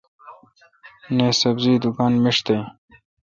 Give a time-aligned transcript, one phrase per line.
[1.15, 2.63] نہ ۔سبزی دکان میݭ تہ این۔